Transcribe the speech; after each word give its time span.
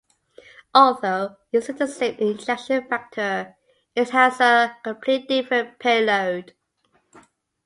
Although 0.73 1.35
it 1.51 1.57
uses 1.57 1.75
the 1.75 1.85
same 1.87 2.15
injection 2.17 2.87
vector 2.89 3.55
it 3.95 4.09
has 4.09 4.39
a 4.39 4.75
completely 4.83 5.43
different 5.43 5.77
payload. 5.77 6.55